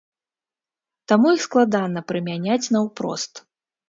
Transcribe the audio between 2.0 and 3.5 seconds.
прымяняць наўпрост.